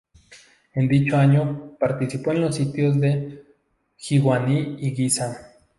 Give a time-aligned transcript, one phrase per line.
[0.73, 3.45] En dicho año, participó en los sitios de
[3.97, 5.53] Jiguaní y Guisa.